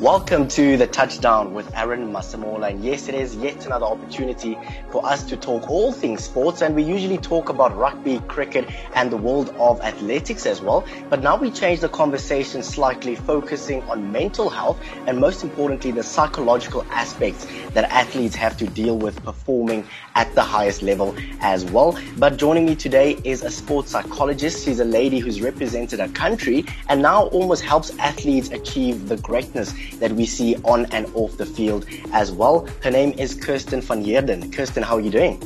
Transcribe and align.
Welcome 0.00 0.46
to 0.50 0.76
the 0.76 0.86
touchdown 0.86 1.54
with 1.54 1.74
Aaron 1.74 2.12
Masemola. 2.12 2.70
And 2.70 2.84
yes, 2.84 3.08
it 3.08 3.16
is 3.16 3.34
yet 3.34 3.66
another 3.66 3.86
opportunity 3.86 4.56
for 4.92 5.04
us 5.04 5.24
to 5.24 5.36
talk 5.36 5.68
all 5.68 5.90
things 5.90 6.22
sports. 6.22 6.62
And 6.62 6.76
we 6.76 6.84
usually 6.84 7.18
talk 7.18 7.48
about 7.48 7.76
rugby, 7.76 8.20
cricket, 8.28 8.70
and 8.94 9.10
the 9.10 9.16
world 9.16 9.48
of 9.58 9.80
athletics 9.80 10.46
as 10.46 10.60
well. 10.60 10.86
But 11.10 11.20
now 11.20 11.36
we 11.36 11.50
change 11.50 11.80
the 11.80 11.88
conversation 11.88 12.62
slightly, 12.62 13.16
focusing 13.16 13.82
on 13.90 14.12
mental 14.12 14.48
health 14.48 14.80
and 15.08 15.18
most 15.18 15.42
importantly, 15.42 15.90
the 15.90 16.04
psychological 16.04 16.84
aspects 16.92 17.48
that 17.70 17.90
athletes 17.90 18.36
have 18.36 18.56
to 18.58 18.68
deal 18.68 18.96
with 18.96 19.20
performing 19.24 19.84
at 20.14 20.32
the 20.36 20.42
highest 20.42 20.80
level 20.80 21.16
as 21.40 21.64
well. 21.64 21.98
But 22.18 22.36
joining 22.36 22.66
me 22.66 22.76
today 22.76 23.18
is 23.24 23.42
a 23.42 23.50
sports 23.50 23.90
psychologist. 23.90 24.64
She's 24.64 24.78
a 24.78 24.84
lady 24.84 25.18
who's 25.18 25.40
represented 25.40 25.98
a 25.98 26.08
country 26.10 26.66
and 26.88 27.02
now 27.02 27.24
almost 27.26 27.64
helps 27.64 27.96
athletes 27.98 28.50
achieve 28.50 29.08
the 29.08 29.16
greatness 29.16 29.74
that 30.00 30.12
we 30.12 30.26
see 30.26 30.56
on 30.64 30.86
and 30.86 31.06
off 31.14 31.36
the 31.36 31.46
field 31.46 31.86
as 32.12 32.32
well. 32.32 32.66
Her 32.82 32.90
name 32.90 33.12
is 33.18 33.34
Kirsten 33.34 33.80
van 33.80 34.04
Heerden. 34.04 34.52
Kirsten, 34.52 34.82
how 34.82 34.96
are 34.96 35.00
you 35.00 35.10
doing? 35.10 35.42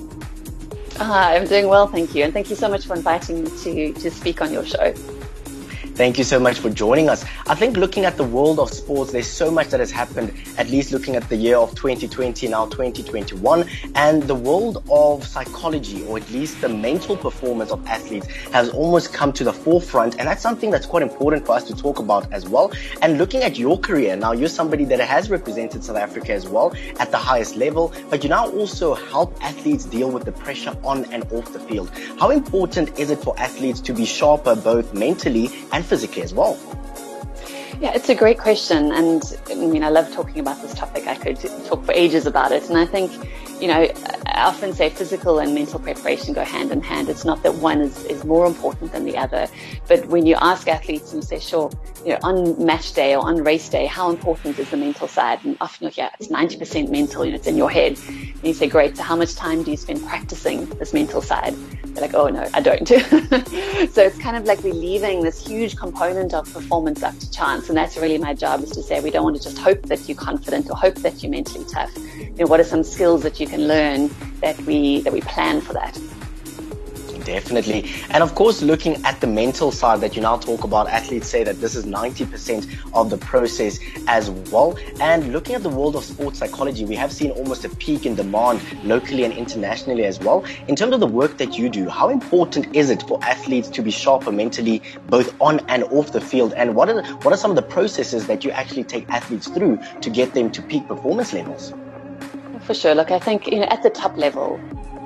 Hi, 0.97 1.37
I'm 1.37 1.47
doing 1.47 1.69
well, 1.69 1.87
thank 1.87 2.15
you. 2.15 2.25
And 2.25 2.33
thank 2.33 2.51
you 2.51 2.57
so 2.57 2.69
much 2.69 2.87
for 2.87 2.95
inviting 2.95 3.45
me 3.45 3.51
to, 3.63 3.93
to 3.95 4.11
speak 4.11 4.41
on 4.41 4.53
your 4.53 4.65
show. 4.65 4.95
Thank 5.95 6.17
you 6.17 6.25
so 6.25 6.41
much 6.41 6.59
for 6.59 6.71
joining 6.71 7.11
us. 7.11 7.23
I 7.47 7.55
think 7.55 7.77
looking 7.77 8.07
at 8.07 8.17
the 8.17 8.25
world 8.25 8.59
of 8.59 8.73
sports, 8.73 9.13
there's 9.13 9.31
so 9.31 9.51
much 9.51 9.69
that 9.69 9.81
has 9.81 9.91
happened, 9.91 10.33
at 10.57 10.71
least 10.71 10.91
looking 10.91 11.17
at 11.17 11.29
the 11.29 11.37
year 11.37 11.59
of 11.59 11.75
2020, 11.75 12.49
now 12.49 12.65
2021, 12.65 13.69
and 13.95 14.23
the 14.23 14.35
world 14.35 14.83
of 14.91 15.27
psychology, 15.27 16.03
or 16.07 16.17
at 16.17 16.31
least 16.31 16.63
the 16.63 16.69
mental 16.69 17.15
performance 17.15 17.71
of 17.71 17.87
athletes 17.87 18.27
has 18.53 18.71
almost 18.71 19.13
come 19.13 19.35
to 19.35 19.45
the 19.45 19.53
forefront. 19.53 20.19
And 20.19 20.27
that's 20.27 20.41
something 20.41 20.71
that's 20.71 20.87
quite 20.87 21.03
important 21.03 21.45
for 21.45 21.53
us 21.53 21.65
to 21.65 21.77
talk 21.77 21.99
about 21.99 22.33
as 22.33 22.49
well. 22.49 22.73
And 23.03 23.19
looking 23.19 23.43
at 23.43 23.59
your 23.59 23.79
career, 23.79 24.17
now 24.17 24.33
you're 24.33 24.49
somebody 24.49 24.87
that 24.87 24.99
has 24.99 25.29
represented 25.29 25.85
South 25.85 25.99
Africa 25.99 26.33
as 26.33 26.49
well 26.49 26.75
at 27.01 27.11
the 27.11 27.19
highest 27.19 27.57
level, 27.57 27.93
but 28.09 28.23
you 28.23 28.31
now 28.31 28.49
also 28.49 28.95
help 28.95 29.37
athletes 29.45 29.85
deal 29.85 30.11
with 30.11 30.25
the 30.25 30.33
pressure 30.33 30.75
on 30.85 31.05
and 31.13 31.31
off 31.33 31.53
the 31.53 31.61
field. 31.61 31.91
How 32.19 32.31
important 32.31 32.99
is 32.99 33.11
it 33.11 33.19
for 33.19 33.39
athletes 33.39 33.81
to 33.83 33.93
be 33.93 34.07
sharper 34.07 34.57
both 34.57 34.95
mentally 34.95 35.51
and 35.71 35.83
physically 35.93 36.23
as 36.23 36.33
well? 36.33 36.59
Yeah, 37.79 37.93
it's 37.95 38.09
a 38.09 38.15
great 38.15 38.39
question. 38.39 38.93
And 38.93 39.23
I 39.51 39.55
mean, 39.57 39.85
I 39.85 39.91
love 39.91 40.11
talking 40.11 40.41
about 40.41 40.63
this 40.63 40.73
topic. 40.73 41.07
I 41.07 41.17
could 41.17 41.39
talk 41.67 41.85
for 41.85 41.93
ages 41.93 42.25
about 42.25 42.51
it. 42.51 42.67
And 42.71 42.79
I 42.79 42.87
think, 42.87 43.13
you 43.61 43.69
know, 43.69 43.83
I 44.27 44.45
often 44.45 44.73
say 44.73 44.89
physical 44.89 45.39
and 45.39 45.55
mental 45.55 45.79
preparation 45.79 46.33
go 46.33 46.45
hand 46.45 46.73
in 46.73 46.81
hand. 46.81 47.11
It's 47.11 47.27
not 47.27 47.43
that 47.43 47.57
one 47.57 47.83
is, 47.83 48.05
is 48.07 48.25
more 48.25 48.47
important 48.47 48.93
than 48.93 49.05
the 49.05 49.19
other. 49.19 49.49
But 49.87 50.07
when 50.07 50.25
you 50.25 50.37
ask 50.41 50.67
athletes 50.67 51.13
and 51.13 51.23
you 51.23 51.27
say, 51.27 51.41
sure, 51.41 51.71
you 52.07 52.13
know, 52.13 52.21
on 52.23 52.65
match 52.65 52.95
day 52.95 53.15
or 53.15 53.23
on 53.27 53.45
race 53.45 53.69
day, 53.69 53.85
how 53.85 54.09
important 54.09 54.59
is 54.59 54.71
the 54.71 54.79
mental 54.79 55.09
side? 55.09 55.45
And 55.45 55.59
often 55.61 55.85
you'll 55.85 55.93
hear 55.93 56.11
it's 56.19 56.29
90% 56.29 56.89
mental, 56.89 57.27
you 57.27 57.33
know, 57.33 57.37
it's 57.37 57.47
in 57.47 57.59
your 57.59 57.71
head. 57.71 57.99
And 58.43 58.49
you 58.49 58.55
say, 58.55 58.67
great. 58.67 58.97
So 58.97 59.05
how 59.05 59.15
much 59.15 59.37
time 59.37 59.63
do 59.63 59.71
you 59.71 59.77
spend 59.77 60.05
practicing 60.05 60.67
this 60.81 60.93
mental 60.93 61.23
side? 61.23 61.55
They're 61.95 62.03
like, 62.03 62.15
oh 62.15 62.27
no, 62.27 62.49
I 62.53 62.61
don't. 62.61 62.89
so 62.89 64.03
it's 64.03 64.19
kind 64.19 64.37
of 64.37 64.47
like 64.47 64.65
we're 64.65 64.75
leaving 64.75 65.23
this 65.23 65.47
huge 65.47 65.77
component 65.77 66.35
of 66.35 66.53
performance 66.53 67.05
up 67.05 67.17
to 67.21 67.31
chance. 67.31 67.69
And 67.69 67.79
that's 67.79 67.97
really 67.97 68.19
my 68.19 68.35
job 68.35 68.65
is 68.65 68.71
to 68.71 68.83
say 68.83 68.99
we 68.99 69.13
don't 69.13 69.23
want 69.23 69.37
to 69.37 69.43
just 69.45 69.59
hope 69.59 69.83
that 69.83 70.09
you're 70.09 70.19
confident 70.19 70.69
or 70.69 70.77
hope 70.77 70.97
that 70.97 71.23
you're 71.23 71.31
mentally 71.31 71.65
tough. 71.67 71.97
You 72.19 72.33
know, 72.37 72.47
what 72.47 72.59
are 72.59 72.65
some 72.65 72.83
skills 72.83 73.23
that 73.23 73.39
you 73.39 73.47
can 73.47 73.69
learn 73.69 74.11
that 74.41 74.61
we 74.63 75.03
that 75.03 75.13
we 75.13 75.21
plan 75.21 75.61
for 75.61 75.75
that? 75.75 75.97
Definitely. 77.25 77.91
And 78.11 78.23
of 78.23 78.35
course, 78.35 78.63
looking 78.63 79.05
at 79.05 79.21
the 79.21 79.27
mental 79.27 79.71
side 79.71 80.01
that 80.01 80.17
you 80.17 80.23
now 80.23 80.37
talk 80.37 80.65
about, 80.65 80.89
athletes 80.89 81.29
say 81.29 81.45
that 81.45 81.61
this 81.61 81.75
is 81.75 81.85
90% 81.85 82.93
of 82.95 83.11
the 83.11 83.19
process 83.19 83.79
as 84.09 84.31
well. 84.31 84.77
And 85.01 85.33
looking 85.33 85.55
at 85.55 85.63
the 85.63 85.69
world 85.69 85.97
of 85.97 86.05
sports 86.05 86.39
psychology, 86.39 86.85
we 86.85 86.97
have 86.97 87.13
seen 87.13 87.31
almost 87.31 87.65
a 87.65 87.69
peak 87.69 88.07
in 88.07 88.15
demand 88.15 88.61
locally 88.85 89.25
and 89.25 89.33
internationally 89.33 90.05
as 90.05 90.19
well. 90.21 90.45
In 90.69 90.77
terms 90.77 90.95
of 90.95 91.01
the 91.01 91.07
work 91.07 91.39
that 91.39 91.59
you 91.59 91.69
do, 91.69 91.89
how 91.89 92.09
important 92.09 92.75
is 92.75 92.91
it 92.91 93.03
for 93.05 93.23
athletes 93.23 93.69
to 93.71 93.83
be 93.83 93.91
sharper 93.91 94.33
mentally, 94.33 94.83
both 95.09 95.35
on 95.41 95.61
and 95.69 95.85
off 95.85 96.13
the 96.13 96.21
field? 96.21 96.53
And 96.55 96.75
what 96.75 96.89
are, 96.89 97.03
what 97.23 97.33
are 97.33 97.37
some 97.37 97.51
of 97.51 97.57
the 97.57 97.63
processes 97.63 98.27
that 98.27 98.45
you 98.45 98.51
actually 98.51 98.85
take 98.85 99.09
athletes 99.09 99.49
through 99.49 99.79
to 100.01 100.11
get 100.11 100.35
them 100.35 100.51
to 100.53 100.63
peak 100.63 100.87
performance 100.89 101.33
levels? 101.33 101.73
For 102.63 102.75
sure. 102.75 102.95
Look, 102.95 103.11
I 103.11 103.19
think, 103.19 103.49
you 103.49 103.59
know, 103.59 103.67
at 103.67 103.83
the 103.83 103.91
top 103.91 104.17
level, 104.17 104.61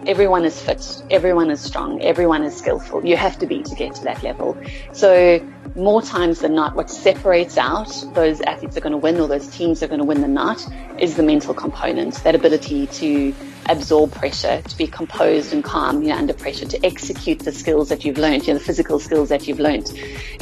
everyone 0.06 0.44
is 0.44 0.60
fit, 0.60 1.02
everyone 1.10 1.50
is 1.50 1.60
strong, 1.60 2.00
everyone 2.02 2.42
is 2.42 2.56
skillful. 2.56 3.04
You 3.04 3.16
have 3.16 3.38
to 3.40 3.46
be 3.46 3.62
to 3.62 3.74
get 3.74 3.94
to 3.96 4.04
that 4.04 4.22
level. 4.22 4.56
So 4.92 5.40
more 5.74 6.00
times 6.00 6.40
than 6.40 6.54
not, 6.54 6.74
what 6.74 6.88
separates 6.88 7.58
out 7.58 7.88
those 8.14 8.40
athletes 8.40 8.76
are 8.76 8.80
going 8.80 8.92
to 8.92 8.98
win 8.98 9.20
or 9.20 9.28
those 9.28 9.48
teams 9.48 9.82
are 9.82 9.88
going 9.88 10.00
to 10.00 10.06
win 10.06 10.20
the 10.20 10.28
not 10.28 10.66
is 10.98 11.16
the 11.16 11.22
mental 11.22 11.54
component, 11.54 12.14
that 12.24 12.34
ability 12.34 12.86
to 12.86 13.34
absorb 13.68 14.12
pressure, 14.12 14.62
to 14.62 14.76
be 14.76 14.86
composed 14.86 15.52
and 15.52 15.64
calm, 15.64 16.02
you 16.02 16.08
know, 16.08 16.16
under 16.16 16.32
pressure, 16.32 16.66
to 16.66 16.86
execute 16.86 17.40
the 17.40 17.52
skills 17.52 17.88
that 17.88 18.04
you've 18.04 18.18
learned, 18.18 18.46
you 18.46 18.52
know, 18.52 18.58
the 18.58 18.64
physical 18.64 19.00
skills 19.00 19.28
that 19.28 19.48
you've 19.48 19.60
learned 19.60 19.92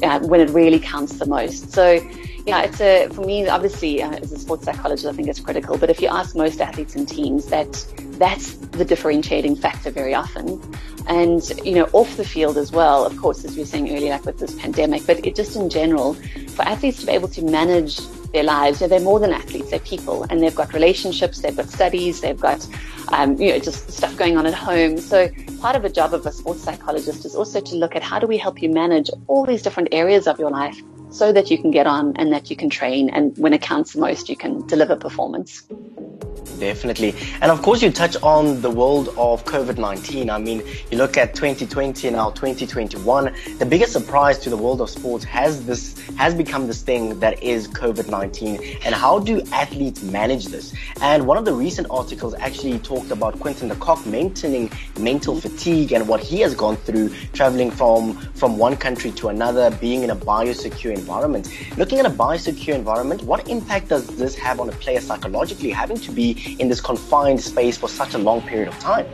uh, 0.03 0.21
when 0.21 0.41
it 0.41 0.51
really 0.51 0.79
counts 0.79 1.19
the 1.19 1.27
most. 1.27 1.73
So 1.73 2.01
yeah, 2.47 2.62
it's 2.62 2.81
a, 2.81 3.09
for 3.09 3.22
me, 3.22 3.49
obviously, 3.49 4.03
uh, 4.03 4.10
as 4.10 4.31
a 4.31 4.38
sports 4.38 4.65
psychologist, 4.65 5.06
I 5.06 5.12
think 5.12 5.28
it's 5.28 5.41
critical. 5.41 5.78
But 5.78 5.88
if 5.88 6.03
you 6.03 6.09
ask 6.09 6.37
most 6.37 6.60
athletes 6.60 6.94
and 6.94 7.09
teams, 7.09 7.47
that 7.47 7.72
that's 8.19 8.53
the 8.53 8.84
differentiating 8.84 9.56
factor 9.56 9.91
very 9.91 10.15
often. 10.15 10.60
And, 11.06 11.43
you 11.65 11.75
know, 11.75 11.88
off 11.93 12.16
the 12.19 12.25
field 12.25 12.59
as 12.59 12.71
well, 12.71 13.06
of 13.06 13.16
course, 13.16 13.44
as 13.44 13.54
we 13.54 13.62
were 13.62 13.66
saying 13.66 13.91
earlier, 13.91 14.10
like 14.10 14.27
with 14.27 14.38
this 14.38 14.54
pandemic, 14.56 15.06
but 15.06 15.25
it 15.27 15.34
just 15.34 15.56
in 15.56 15.71
general, 15.71 16.15
for 16.50 16.62
athletes 16.62 17.00
to 17.00 17.06
be 17.06 17.12
able 17.12 17.28
to 17.28 17.43
manage 17.43 17.99
their 18.33 18.44
lives, 18.44 18.81
they're 18.81 19.00
more 19.00 19.21
than 19.21 19.33
athletes, 19.33 19.71
they're 19.71 19.78
people 19.81 20.25
and 20.25 20.43
they've 20.43 20.54
got 20.54 20.72
relationships, 20.75 21.41
they've 21.41 21.56
got 21.56 21.69
studies, 21.69 22.21
they've 22.21 22.41
got, 22.41 22.66
um, 23.12 23.41
you 23.41 23.53
know, 23.53 23.59
just 23.59 23.91
stuff 23.91 24.16
going 24.16 24.37
on 24.37 24.44
at 24.44 24.54
home. 24.54 24.99
So 24.99 25.28
part 25.60 25.77
of 25.77 25.84
a 25.84 25.91
job 25.91 26.12
of 26.12 26.27
a 26.27 26.33
sports 26.33 26.62
psychologist 26.62 27.25
is 27.25 27.34
also 27.34 27.60
to 27.60 27.77
look 27.77 27.97
at 27.97 28.03
how 28.03 28.19
do 28.19 28.27
we 28.27 28.37
help 28.37 28.60
you 28.60 28.69
manage 28.69 29.09
all 29.28 29.47
these 29.47 29.62
different 29.62 29.91
areas 29.93 30.27
of 30.27 30.38
your 30.38 30.50
life 30.50 30.81
so 31.15 31.33
that 31.33 31.51
you 31.51 31.57
can 31.57 31.71
get 31.71 31.87
on 31.87 32.17
and 32.17 32.33
that 32.33 32.51
you 32.51 32.57
can 32.57 32.69
train 32.69 33.09
and 33.11 33.39
when 33.39 33.53
it 33.55 33.63
counts 33.63 33.93
the 33.93 34.01
most, 34.01 34.29
you 34.29 34.37
can 34.37 34.67
deliver 34.67 34.97
performance. 34.97 35.63
Definitely. 36.59 37.15
And 37.41 37.51
of 37.51 37.63
course, 37.63 37.83
you 37.83 37.91
touch 37.91 38.17
on 38.23 38.61
the 38.61 38.71
world 38.71 39.09
of 39.17 39.45
COVID-19. 39.45 40.31
I 40.31 40.39
mean, 40.39 40.63
you 40.91 40.99
look 40.99 41.17
at 41.17 41.35
2020 41.35 42.09
and 42.09 42.17
now 42.17 42.31
2021, 42.31 43.35
the 43.59 43.67
biggest 43.67 43.93
surprise 43.93 44.39
to 44.41 44.51
the 44.51 44.57
world 44.57 44.81
of 44.81 44.89
sports 44.89 45.25
has 45.25 45.67
this, 45.67 45.99
has 46.17 46.35
become 46.35 46.67
this 46.67 46.83
thing 46.83 47.19
that 47.21 47.43
is 47.43 47.67
COVID-19. 47.69 48.81
And 48.85 48.95
how 48.95 49.19
do 49.19 49.41
athletes 49.53 50.03
manage 50.03 50.47
this? 50.47 50.75
And 51.01 51.27
one 51.27 51.39
of 51.39 51.45
the 51.45 51.53
recent 51.53 51.89
articles 51.91 52.35
actually 52.35 52.79
talked 52.79 53.11
about 53.11 53.41
Quinton 53.41 53.69
de 53.69 53.75
Kock 53.77 54.07
maintaining 54.07 54.71
mental 54.99 55.41
fatigue 55.41 55.93
and 55.93 56.07
what 56.07 56.21
he 56.21 56.41
has 56.41 56.55
gone 56.55 56.77
through 56.77 57.11
traveling 57.33 57.71
from, 57.71 58.15
from 58.35 58.59
one 58.59 58.77
country 58.77 59.11
to 59.13 59.29
another, 59.29 59.71
being 59.81 60.03
in 60.03 60.11
a 60.11 60.17
biosecure 60.17 60.91
environment. 60.91 61.03
Looking 61.76 61.98
at 61.98 62.06
a 62.06 62.10
biosecure 62.10 62.75
environment, 62.75 63.22
what 63.22 63.48
impact 63.48 63.88
does 63.88 64.06
this 64.06 64.34
have 64.37 64.60
on 64.60 64.69
a 64.69 64.72
player 64.72 65.00
psychologically, 65.00 65.70
having 65.70 65.98
to 65.98 66.12
be 66.12 66.56
in 66.59 66.69
this 66.69 66.81
confined 66.81 67.41
space 67.41 67.76
for 67.76 67.88
such 67.88 68.15
a 68.15 68.19
long 68.19 68.42
period 68.42 68.69
of 68.69 68.78
time. 68.78 69.06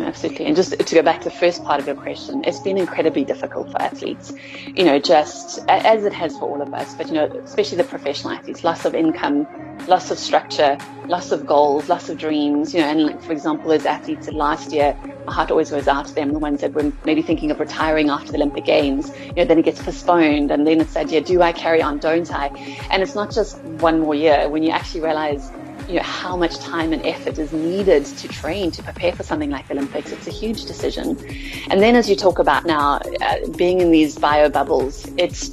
Absolutely. 0.00 0.46
And 0.46 0.56
just 0.56 0.78
to 0.78 0.94
go 0.94 1.02
back 1.02 1.20
to 1.20 1.24
the 1.28 1.34
first 1.34 1.64
part 1.64 1.80
of 1.80 1.86
your 1.86 1.96
question, 1.96 2.42
it's 2.44 2.58
been 2.58 2.78
incredibly 2.78 3.24
difficult 3.24 3.70
for 3.70 3.80
athletes, 3.80 4.32
you 4.74 4.84
know, 4.84 4.98
just 4.98 5.60
as 5.68 6.04
it 6.04 6.12
has 6.12 6.36
for 6.38 6.48
all 6.48 6.62
of 6.62 6.72
us, 6.74 6.94
but, 6.94 7.08
you 7.08 7.14
know, 7.14 7.26
especially 7.44 7.76
the 7.78 7.84
professional 7.84 8.32
athletes, 8.32 8.64
loss 8.64 8.84
of 8.84 8.94
income, 8.94 9.46
loss 9.86 10.10
of 10.10 10.18
structure, 10.18 10.78
loss 11.06 11.32
of 11.32 11.46
goals, 11.46 11.88
loss 11.88 12.08
of 12.08 12.18
dreams, 12.18 12.74
you 12.74 12.80
know, 12.80 12.86
and 12.86 13.06
like, 13.06 13.22
for 13.22 13.32
example, 13.32 13.72
as 13.72 13.86
athletes 13.86 14.26
said 14.26 14.34
last 14.34 14.72
year, 14.72 14.96
my 15.26 15.32
heart 15.32 15.50
always 15.50 15.70
goes 15.70 15.88
out 15.88 16.06
to 16.06 16.14
them, 16.14 16.32
the 16.32 16.38
ones 16.38 16.60
that 16.60 16.72
were 16.72 16.92
maybe 17.04 17.22
thinking 17.22 17.50
of 17.50 17.60
retiring 17.60 18.10
after 18.10 18.32
the 18.32 18.38
Olympic 18.38 18.64
Games, 18.64 19.12
you 19.26 19.34
know, 19.34 19.44
then 19.44 19.58
it 19.58 19.64
gets 19.64 19.82
postponed 19.82 20.50
and 20.50 20.66
then 20.66 20.80
it's 20.80 20.94
that, 20.94 21.10
yeah, 21.10 21.20
do 21.20 21.40
I 21.42 21.52
carry 21.52 21.82
on, 21.82 21.98
don't 21.98 22.32
I? 22.32 22.48
And 22.90 23.02
it's 23.02 23.14
not 23.14 23.30
just 23.30 23.58
one 23.58 24.00
more 24.00 24.14
year 24.14 24.48
when 24.48 24.62
you 24.62 24.70
actually 24.70 25.00
realize 25.00 25.50
you 25.88 25.94
know, 25.94 26.02
how 26.02 26.36
much 26.36 26.58
time 26.58 26.92
and 26.92 27.04
effort 27.04 27.38
is 27.38 27.52
needed 27.52 28.04
to 28.04 28.28
train 28.28 28.70
to 28.72 28.82
prepare 28.82 29.12
for 29.12 29.22
something 29.22 29.50
like 29.50 29.68
the 29.68 29.74
Olympics. 29.74 30.12
It's 30.12 30.26
a 30.26 30.30
huge 30.30 30.64
decision. 30.64 31.18
And 31.70 31.80
then 31.80 31.96
as 31.96 32.08
you 32.08 32.16
talk 32.16 32.38
about 32.38 32.64
now, 32.64 32.96
uh, 33.20 33.48
being 33.56 33.80
in 33.80 33.90
these 33.90 34.18
bio 34.18 34.48
bubbles, 34.48 35.06
it's, 35.16 35.50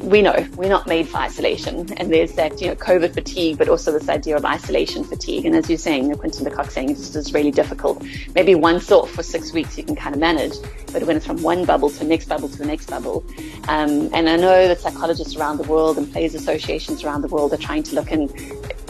we 0.00 0.22
know 0.22 0.46
we're 0.56 0.68
not 0.68 0.86
made 0.86 1.08
for 1.08 1.18
isolation. 1.18 1.92
And 1.94 2.12
there's 2.12 2.32
that, 2.32 2.60
you 2.60 2.68
know, 2.68 2.76
COVID 2.76 3.14
fatigue, 3.14 3.58
but 3.58 3.68
also 3.68 3.92
this 3.92 4.08
idea 4.08 4.36
of 4.36 4.44
isolation 4.44 5.04
fatigue. 5.04 5.44
And 5.46 5.54
as 5.56 5.68
you're 5.68 5.78
saying, 5.78 6.14
Quinton 6.16 6.44
de 6.44 6.50
Kock 6.50 6.70
saying 6.70 6.90
it's 6.90 7.10
just 7.10 7.34
really 7.34 7.50
difficult. 7.50 8.04
Maybe 8.34 8.54
once 8.54 8.90
off 8.92 9.10
for 9.10 9.22
six 9.22 9.52
weeks 9.52 9.76
you 9.76 9.84
can 9.84 9.96
kind 9.96 10.14
of 10.14 10.20
manage, 10.20 10.54
but 10.92 11.02
when 11.04 11.16
it's 11.16 11.26
from 11.26 11.42
one 11.42 11.64
bubble 11.64 11.90
to 11.90 11.98
the 11.98 12.04
next 12.04 12.28
bubble 12.28 12.48
to 12.48 12.58
the 12.58 12.66
next 12.66 12.88
bubble. 12.88 13.24
Um, 13.68 14.10
and 14.14 14.28
I 14.28 14.36
know 14.36 14.68
that 14.68 14.80
psychologists 14.80 15.34
around 15.36 15.58
the 15.58 15.64
world 15.64 15.98
and 15.98 16.10
players 16.10 16.34
associations 16.34 17.02
around 17.02 17.22
the 17.22 17.28
world 17.28 17.52
are 17.52 17.58
trying 17.58 17.82
to 17.84 17.94
look 17.94 18.12
in 18.12 18.28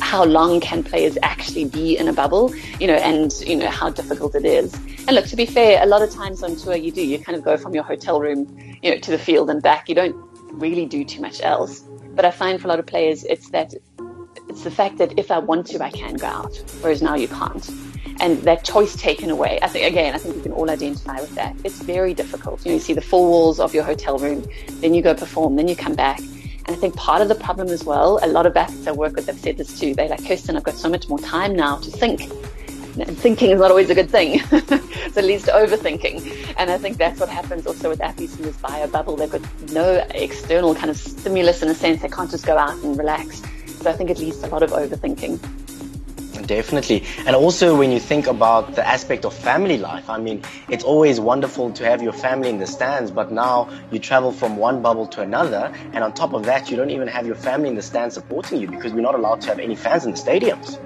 how 0.00 0.24
long 0.24 0.60
can 0.60 0.82
players 0.82 1.16
actually 1.22 1.64
be 1.64 1.96
in 1.96 2.08
a 2.08 2.12
bubble, 2.12 2.54
you 2.80 2.86
know, 2.86 2.94
and, 2.94 3.32
you 3.40 3.56
know, 3.56 3.68
how 3.68 3.90
difficult 3.90 4.34
it 4.34 4.44
is. 4.44 4.74
And 5.06 5.12
look, 5.12 5.26
to 5.26 5.36
be 5.36 5.46
fair, 5.46 5.82
a 5.82 5.86
lot 5.86 6.02
of 6.02 6.10
times 6.10 6.42
on 6.42 6.56
tour 6.56 6.76
you 6.76 6.92
do, 6.92 7.04
you 7.04 7.18
kind 7.18 7.36
of 7.36 7.44
go 7.44 7.56
from 7.56 7.74
your 7.74 7.84
hotel 7.84 8.20
room, 8.20 8.46
you 8.82 8.90
know, 8.90 8.98
to 8.98 9.10
the 9.10 9.18
field 9.18 9.50
and 9.50 9.62
back. 9.62 9.88
You 9.88 9.94
don't 9.94 10.16
really 10.52 10.86
do 10.86 11.04
too 11.04 11.20
much 11.20 11.40
else. 11.42 11.80
But 12.14 12.24
I 12.24 12.30
find 12.30 12.60
for 12.60 12.68
a 12.68 12.70
lot 12.70 12.78
of 12.78 12.86
players, 12.86 13.24
it's 13.24 13.50
that, 13.50 13.74
it's 14.48 14.62
the 14.62 14.70
fact 14.70 14.98
that 14.98 15.18
if 15.18 15.30
I 15.30 15.38
want 15.38 15.66
to, 15.68 15.82
I 15.82 15.90
can 15.90 16.14
go 16.14 16.26
out, 16.26 16.56
whereas 16.80 17.02
now 17.02 17.14
you 17.14 17.28
can't 17.28 17.68
and 18.20 18.38
that 18.42 18.64
choice 18.64 18.96
taken 18.96 19.30
away. 19.30 19.58
I 19.62 19.68
think 19.68 19.86
again, 19.86 20.14
I 20.14 20.18
think 20.18 20.36
we 20.36 20.42
can 20.42 20.52
all 20.52 20.70
identify 20.70 21.20
with 21.20 21.34
that. 21.34 21.54
It's 21.64 21.80
very 21.82 22.14
difficult. 22.14 22.64
You 22.64 22.70
know, 22.70 22.74
you 22.76 22.80
see 22.80 22.94
the 22.94 23.02
four 23.02 23.28
walls 23.28 23.60
of 23.60 23.74
your 23.74 23.84
hotel 23.84 24.18
room, 24.18 24.46
then 24.80 24.94
you 24.94 25.02
go 25.02 25.14
perform, 25.14 25.56
then 25.56 25.68
you 25.68 25.76
come 25.76 25.94
back. 25.94 26.20
And 26.66 26.74
I 26.74 26.78
think 26.78 26.96
part 26.96 27.22
of 27.22 27.28
the 27.28 27.34
problem 27.36 27.68
as 27.68 27.84
well, 27.84 28.18
a 28.22 28.26
lot 28.26 28.44
of 28.44 28.56
athletes 28.56 28.86
I 28.86 28.92
work 28.92 29.14
with 29.14 29.26
have 29.26 29.38
said 29.38 29.56
this 29.56 29.78
too. 29.78 29.94
They're 29.94 30.08
like, 30.08 30.26
Kirsten, 30.26 30.56
I've 30.56 30.64
got 30.64 30.74
so 30.74 30.88
much 30.88 31.08
more 31.08 31.18
time 31.18 31.54
now 31.54 31.76
to 31.78 31.90
think. 31.90 32.22
And 32.98 33.16
thinking 33.16 33.50
is 33.50 33.60
not 33.60 33.70
always 33.70 33.90
a 33.90 33.94
good 33.94 34.10
thing. 34.10 34.40
so 34.48 34.58
it 35.20 35.24
leads 35.24 35.44
to 35.44 35.52
overthinking. 35.52 36.54
And 36.58 36.70
I 36.70 36.78
think 36.78 36.96
that's 36.96 37.20
what 37.20 37.28
happens 37.28 37.66
also 37.66 37.88
with 37.90 38.00
athletes 38.00 38.36
in 38.36 38.42
this 38.42 38.56
bio 38.56 38.86
bubble. 38.88 39.16
They've 39.16 39.30
got 39.30 39.42
no 39.70 40.04
external 40.14 40.74
kind 40.74 40.90
of 40.90 40.96
stimulus 40.96 41.62
in 41.62 41.68
a 41.68 41.74
sense. 41.74 42.02
They 42.02 42.08
can't 42.08 42.30
just 42.30 42.46
go 42.46 42.56
out 42.56 42.76
and 42.82 42.98
relax. 42.98 43.42
So 43.80 43.90
I 43.90 43.92
think 43.92 44.10
it 44.10 44.18
leads 44.18 44.40
to 44.40 44.48
a 44.48 44.50
lot 44.50 44.62
of 44.62 44.70
overthinking. 44.70 45.65
Definitely. 46.46 47.04
And 47.26 47.34
also 47.34 47.76
when 47.76 47.90
you 47.90 47.98
think 47.98 48.26
about 48.26 48.74
the 48.74 48.86
aspect 48.86 49.24
of 49.24 49.34
family 49.34 49.78
life, 49.78 50.08
I 50.08 50.18
mean, 50.18 50.42
it's 50.68 50.84
always 50.84 51.18
wonderful 51.18 51.72
to 51.72 51.84
have 51.84 52.02
your 52.02 52.12
family 52.12 52.50
in 52.50 52.58
the 52.58 52.66
stands, 52.66 53.10
but 53.10 53.32
now 53.32 53.68
you 53.90 53.98
travel 53.98 54.32
from 54.32 54.56
one 54.56 54.82
bubble 54.82 55.06
to 55.08 55.22
another. 55.22 55.72
And 55.92 56.04
on 56.04 56.12
top 56.14 56.34
of 56.34 56.44
that, 56.44 56.70
you 56.70 56.76
don't 56.76 56.90
even 56.90 57.08
have 57.08 57.26
your 57.26 57.34
family 57.34 57.68
in 57.68 57.74
the 57.74 57.82
stands 57.82 58.14
supporting 58.14 58.60
you 58.60 58.68
because 58.68 58.92
we're 58.92 59.00
not 59.00 59.14
allowed 59.14 59.40
to 59.42 59.48
have 59.48 59.58
any 59.58 59.74
fans 59.74 60.04
in 60.04 60.12
the 60.12 60.18
stadiums. 60.18 60.78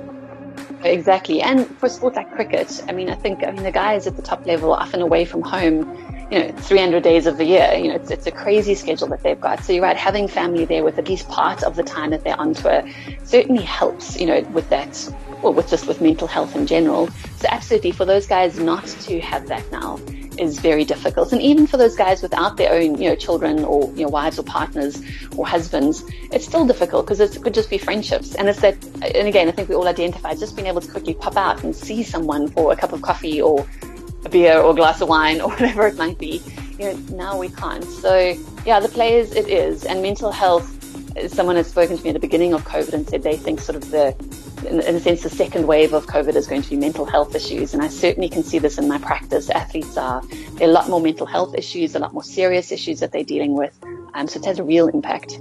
Exactly. 0.83 1.43
And 1.43 1.67
for 1.79 1.89
sports 1.89 2.17
like 2.17 2.33
cricket, 2.33 2.83
I 2.89 2.93
mean, 2.93 3.11
I 3.11 3.15
think, 3.15 3.45
I 3.45 3.51
mean, 3.51 3.65
the 3.65 3.73
guys 3.73 4.07
at 4.07 4.17
the 4.17 4.23
top 4.23 4.47
level 4.47 4.73
often 4.73 5.03
away 5.03 5.27
from 5.27 5.43
home 5.43 5.85
you 6.31 6.38
know, 6.38 6.53
300 6.53 7.03
days 7.03 7.27
of 7.27 7.37
the 7.37 7.44
year. 7.44 7.73
You 7.75 7.88
know, 7.88 7.94
it's, 7.97 8.11
it's 8.11 8.27
a 8.27 8.31
crazy 8.31 8.75
schedule 8.75 9.09
that 9.09 9.23
they've 9.23 9.41
got. 9.41 9.65
So 9.65 9.73
you're 9.73 9.82
right, 9.82 9.97
having 9.97 10.29
family 10.29 10.65
there 10.65 10.85
with 10.85 10.99
at 10.99 11.09
least 11.09 11.29
part 11.29 11.62
of 11.62 11.77
the 11.77 11.82
time 11.82 12.11
that 12.11 12.25
they're 12.25 12.38
on 12.38 12.55
tour 12.55 12.82
certainly 13.25 13.62
helps, 13.62 14.19
you 14.19 14.27
know, 14.27 14.41
with 14.53 14.69
that, 14.71 15.12
or 15.43 15.53
with 15.53 15.69
just 15.69 15.87
with 15.87 16.00
mental 16.00 16.29
health 16.29 16.55
in 16.55 16.67
general. 16.67 17.09
So 17.37 17.49
absolutely, 17.50 17.93
for 17.93 18.05
those 18.05 18.27
guys 18.27 18.59
not 18.59 18.87
to 18.87 19.21
have 19.21 19.49
that 19.49 19.71
now 19.73 19.99
is 20.38 20.59
very 20.59 20.85
difficult. 20.85 21.32
And 21.32 21.43
even 21.43 21.67
for 21.67 21.77
those 21.77 21.97
guys 21.97 22.23
without 22.23 22.56
their 22.56 22.73
own, 22.73 23.00
you 23.00 23.09
know, 23.11 23.15
children 23.17 23.65
or, 23.65 23.93
you 23.94 24.05
know, 24.05 24.09
wives 24.09 24.38
or 24.38 24.43
partners 24.43 25.03
or 25.37 25.47
husbands, 25.47 26.05
it's 26.33 26.47
still 26.47 26.67
difficult 26.67 27.06
because 27.06 27.21
it 27.21 27.43
could 27.43 27.53
just 27.53 27.69
be 27.69 27.76
friendships. 27.76 28.35
And 28.37 28.49
it's 28.49 28.61
that, 28.61 28.83
and 29.03 29.29
again, 29.29 29.49
I 29.49 29.50
think 29.50 29.69
we 29.69 29.75
all 29.75 29.88
identify 29.88 30.35
just 30.35 30.56
being 30.56 30.69
able 30.69 30.81
to 30.81 30.91
quickly 30.91 31.15
pop 31.15 31.37
out 31.37 31.62
and 31.62 31.75
see 31.75 32.03
someone 32.03 32.49
for 32.49 32.73
a 32.73 32.76
cup 32.76 32.93
of 32.93 33.03
coffee 33.03 33.43
or 33.43 33.67
a 34.25 34.28
beer 34.28 34.58
or 34.58 34.72
a 34.72 34.75
glass 34.75 35.00
of 35.00 35.08
wine 35.08 35.40
or 35.40 35.50
whatever 35.50 35.87
it 35.87 35.96
might 35.96 36.19
be. 36.19 36.43
You 36.78 36.93
know, 36.93 36.94
now 37.12 37.38
we 37.38 37.49
can't. 37.49 37.84
So 37.84 38.34
yeah, 38.64 38.81
the 38.81 38.88
players 38.88 39.32
it 39.32 39.49
is, 39.49 39.84
and 39.84 40.02
mental 40.02 40.32
health. 40.32 40.76
Someone 41.28 41.56
had 41.56 41.67
spoken 41.67 41.99
to 41.99 42.05
me 42.05 42.11
at 42.11 42.12
the 42.12 42.20
beginning 42.20 42.55
of 42.55 42.64
COVID 42.64 42.93
and 42.93 43.08
said 43.08 43.25
they 43.25 43.37
think 43.37 43.61
sort 43.61 43.75
of 43.75 43.90
the, 43.90 44.14
in, 44.67 44.78
a 44.78 45.00
sense, 45.00 45.25
the 45.25 45.31
second 45.31 45.67
wave 45.67 45.93
of 45.93 46.06
COVID 46.06 46.37
is 46.37 46.46
going 46.46 46.62
to 46.62 46.70
be 46.70 46.76
mental 46.76 47.05
health 47.05 47.34
issues, 47.34 47.75
and 47.75 47.82
I 47.82 47.88
certainly 47.88 48.28
can 48.28 48.44
see 48.44 48.61
this 48.61 48.78
in 48.78 48.87
my 48.87 48.99
practice. 48.99 49.50
Athletes 49.50 49.96
are 49.96 50.11
are 50.20 50.23
a 50.61 50.66
lot 50.69 50.88
more 50.88 51.00
mental 51.00 51.26
health 51.26 51.55
issues, 51.56 51.94
a 51.94 51.99
lot 51.99 52.14
more 52.14 52.23
serious 52.23 52.70
issues 52.70 53.00
that 53.00 53.12
they're 53.12 53.25
dealing 53.25 53.55
with, 53.55 53.76
um, 54.14 54.28
so 54.28 54.38
it 54.38 54.46
has 54.46 54.61
a 54.61 54.64
real 54.64 54.88
impact. 54.88 55.40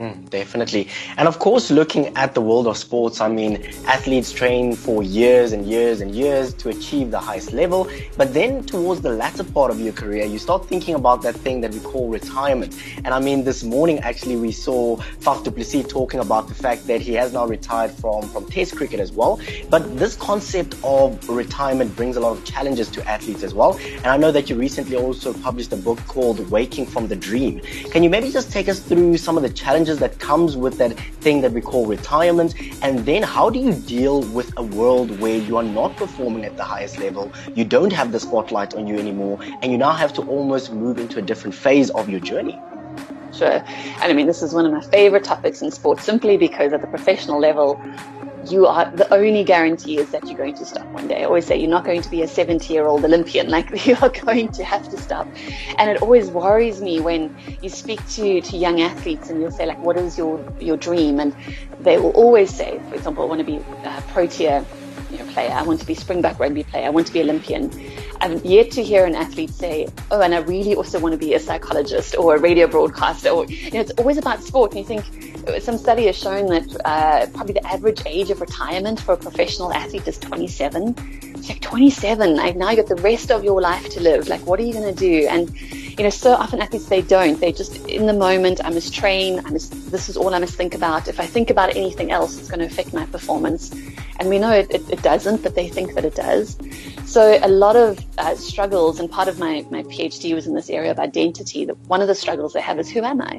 Mm, 0.00 0.30
definitely. 0.30 0.88
And 1.18 1.28
of 1.28 1.38
course, 1.38 1.70
looking 1.70 2.16
at 2.16 2.32
the 2.32 2.40
world 2.40 2.66
of 2.66 2.78
sports, 2.78 3.20
I 3.20 3.28
mean, 3.28 3.62
athletes 3.86 4.32
train 4.32 4.74
for 4.74 5.02
years 5.02 5.52
and 5.52 5.66
years 5.66 6.00
and 6.00 6.14
years 6.14 6.54
to 6.54 6.70
achieve 6.70 7.10
the 7.10 7.18
highest 7.18 7.52
level. 7.52 7.86
But 8.16 8.32
then 8.32 8.64
towards 8.64 9.02
the 9.02 9.10
latter 9.10 9.44
part 9.44 9.70
of 9.70 9.78
your 9.78 9.92
career, 9.92 10.24
you 10.24 10.38
start 10.38 10.64
thinking 10.64 10.94
about 10.94 11.20
that 11.20 11.34
thing 11.34 11.60
that 11.60 11.74
we 11.74 11.80
call 11.80 12.08
retirement. 12.08 12.74
And 13.04 13.08
I 13.08 13.20
mean, 13.20 13.44
this 13.44 13.62
morning, 13.62 13.98
actually, 13.98 14.36
we 14.36 14.52
saw 14.52 14.96
Faf 14.96 15.44
du 15.44 15.50
Plessis 15.50 15.86
talking 15.86 16.20
about 16.20 16.48
the 16.48 16.54
fact 16.54 16.86
that 16.86 17.02
he 17.02 17.12
has 17.12 17.34
now 17.34 17.44
retired 17.44 17.90
from, 17.90 18.22
from 18.30 18.46
test 18.46 18.76
cricket 18.76 19.00
as 19.00 19.12
well. 19.12 19.38
But 19.68 19.98
this 19.98 20.16
concept 20.16 20.76
of 20.82 21.28
retirement 21.28 21.94
brings 21.94 22.16
a 22.16 22.20
lot 22.20 22.38
of 22.38 22.44
challenges 22.46 22.88
to 22.92 23.06
athletes 23.06 23.42
as 23.42 23.52
well. 23.52 23.76
And 23.96 24.06
I 24.06 24.16
know 24.16 24.32
that 24.32 24.48
you 24.48 24.56
recently 24.56 24.96
also 24.96 25.34
published 25.34 25.74
a 25.74 25.76
book 25.76 25.98
called 26.06 26.50
Waking 26.50 26.86
from 26.86 27.08
the 27.08 27.16
Dream. 27.16 27.60
Can 27.90 28.02
you 28.02 28.08
maybe 28.08 28.30
just 28.30 28.50
take 28.50 28.66
us 28.70 28.80
through 28.80 29.18
some 29.18 29.36
of 29.36 29.42
the 29.42 29.50
challenges 29.50 29.89
challenges 29.90 29.98
that 29.98 30.18
comes 30.18 30.56
with 30.56 30.78
that 30.78 30.92
thing 31.22 31.40
that 31.42 31.52
we 31.52 31.60
call 31.60 31.86
retirement? 31.86 32.54
And 32.82 33.00
then 33.00 33.22
how 33.22 33.50
do 33.50 33.58
you 33.58 33.72
deal 33.72 34.22
with 34.32 34.52
a 34.56 34.62
world 34.62 35.18
where 35.20 35.36
you 35.36 35.56
are 35.56 35.62
not 35.62 35.96
performing 35.96 36.44
at 36.44 36.56
the 36.56 36.64
highest 36.64 36.98
level, 36.98 37.30
you 37.54 37.64
don't 37.64 37.92
have 37.92 38.12
the 38.12 38.20
spotlight 38.20 38.74
on 38.74 38.86
you 38.86 38.98
anymore, 38.98 39.38
and 39.62 39.72
you 39.72 39.78
now 39.78 39.92
have 39.92 40.12
to 40.14 40.22
almost 40.22 40.72
move 40.72 40.98
into 40.98 41.18
a 41.18 41.22
different 41.22 41.54
phase 41.54 41.90
of 41.90 42.08
your 42.08 42.20
journey? 42.20 42.58
Sure. 43.32 43.62
And 44.02 44.12
I 44.12 44.12
mean, 44.12 44.26
this 44.26 44.42
is 44.42 44.52
one 44.52 44.66
of 44.66 44.72
my 44.72 44.82
favorite 44.90 45.24
topics 45.24 45.62
in 45.62 45.70
sports 45.70 46.04
simply 46.04 46.36
because 46.36 46.72
at 46.72 46.80
the 46.80 46.88
professional 46.88 47.38
level, 47.38 47.80
you 48.48 48.66
are 48.66 48.90
the 48.90 49.12
only 49.12 49.44
guarantee 49.44 49.98
is 49.98 50.10
that 50.10 50.26
you're 50.26 50.36
going 50.36 50.54
to 50.54 50.64
stop 50.64 50.86
one 50.88 51.08
day. 51.08 51.22
I 51.22 51.24
always 51.24 51.46
say 51.46 51.58
you're 51.58 51.70
not 51.70 51.84
going 51.84 52.02
to 52.02 52.10
be 52.10 52.22
a 52.22 52.28
70 52.28 52.72
year 52.72 52.86
old 52.86 53.04
Olympian. 53.04 53.50
Like 53.60 53.84
you 53.84 53.96
are 54.00 54.08
going 54.08 54.52
to 54.52 54.64
have 54.64 54.88
to 54.90 54.96
stop. 54.96 55.26
And 55.76 55.90
it 55.90 56.00
always 56.02 56.30
worries 56.30 56.80
me 56.80 57.00
when 57.00 57.36
you 57.62 57.68
speak 57.68 58.06
to, 58.10 58.40
to 58.40 58.56
young 58.56 58.80
athletes 58.80 59.28
and 59.28 59.40
you'll 59.40 59.50
say 59.50 59.66
like, 59.66 59.78
what 59.80 59.96
is 59.96 60.16
your, 60.16 60.42
your 60.60 60.76
dream? 60.76 61.18
And 61.18 61.34
they 61.80 61.98
will 61.98 62.12
always 62.12 62.54
say, 62.54 62.80
for 62.88 62.94
example, 62.94 63.24
I 63.24 63.26
want 63.26 63.40
to 63.40 63.44
be 63.44 63.56
a 63.56 64.02
Protea 64.08 64.64
you 65.10 65.18
know, 65.18 65.24
player. 65.32 65.50
I 65.50 65.62
want 65.62 65.80
to 65.80 65.86
be 65.86 65.94
Springbok 65.94 66.38
rugby 66.38 66.62
player. 66.62 66.86
I 66.86 66.90
want 66.90 67.06
to 67.08 67.12
be 67.12 67.20
Olympian. 67.20 67.70
I've 68.20 68.44
yet 68.44 68.70
to 68.72 68.82
hear 68.82 69.04
an 69.06 69.14
athlete 69.14 69.50
say, 69.50 69.88
"Oh, 70.10 70.20
and 70.20 70.34
I 70.34 70.40
really 70.40 70.74
also 70.74 71.00
want 71.00 71.12
to 71.12 71.18
be 71.18 71.34
a 71.34 71.40
psychologist 71.40 72.16
or 72.16 72.36
a 72.36 72.38
radio 72.38 72.66
broadcaster." 72.66 73.30
Or 73.30 73.46
you 73.46 73.70
know, 73.72 73.80
it's 73.80 73.92
always 73.92 74.18
about 74.18 74.42
sport. 74.42 74.72
And 74.72 74.80
you 74.80 74.84
think 74.86 75.29
some 75.60 75.78
study 75.78 76.06
has 76.06 76.16
shown 76.16 76.46
that 76.46 76.76
uh, 76.84 77.26
probably 77.34 77.54
the 77.54 77.66
average 77.66 78.02
age 78.06 78.30
of 78.30 78.40
retirement 78.40 79.00
for 79.00 79.12
a 79.12 79.16
professional 79.16 79.72
athlete 79.72 80.06
is 80.06 80.18
27. 80.18 80.94
It's 81.36 81.48
like 81.48 81.60
27. 81.60 82.36
Like 82.36 82.56
now 82.56 82.74
got 82.74 82.86
the 82.86 82.96
rest 82.96 83.30
of 83.30 83.44
your 83.44 83.60
life 83.60 83.88
to 83.90 84.00
live. 84.00 84.28
Like, 84.28 84.46
what 84.46 84.60
are 84.60 84.62
you 84.62 84.72
going 84.72 84.94
to 84.94 84.98
do? 84.98 85.26
And 85.28 85.50
you 86.00 86.04
know, 86.04 86.08
so 86.08 86.32
often 86.32 86.62
athletes 86.62 86.86
they 86.86 87.02
don't. 87.02 87.38
They 87.40 87.52
just 87.52 87.76
in 87.86 88.06
the 88.06 88.14
moment. 88.14 88.64
I 88.64 88.70
must 88.70 88.94
train. 88.94 89.38
I 89.44 89.50
must. 89.50 89.90
This 89.90 90.08
is 90.08 90.16
all 90.16 90.34
I 90.34 90.38
must 90.38 90.54
think 90.54 90.74
about. 90.74 91.08
If 91.08 91.20
I 91.20 91.26
think 91.26 91.50
about 91.50 91.76
anything 91.76 92.10
else, 92.10 92.38
it's 92.38 92.48
going 92.48 92.60
to 92.60 92.64
affect 92.64 92.94
my 92.94 93.04
performance. 93.04 93.70
And 94.18 94.30
we 94.30 94.38
know 94.38 94.50
it, 94.50 94.70
it, 94.70 94.88
it 94.88 95.02
doesn't, 95.02 95.42
but 95.42 95.54
they 95.54 95.68
think 95.68 95.92
that 95.96 96.06
it 96.06 96.14
does. 96.14 96.56
So 97.04 97.38
a 97.42 97.48
lot 97.48 97.76
of 97.76 98.02
uh, 98.16 98.34
struggles, 98.36 98.98
and 98.98 99.10
part 99.10 99.28
of 99.28 99.38
my 99.38 99.66
my 99.70 99.82
PhD 99.82 100.34
was 100.34 100.46
in 100.46 100.54
this 100.54 100.70
area 100.70 100.90
of 100.90 100.98
identity. 100.98 101.66
That 101.66 101.76
one 101.80 102.00
of 102.00 102.08
the 102.08 102.14
struggles 102.14 102.54
they 102.54 102.62
have 102.62 102.78
is 102.78 102.88
who 102.88 103.02
am 103.02 103.20
I? 103.20 103.34